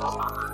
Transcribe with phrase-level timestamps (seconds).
[0.00, 0.49] Música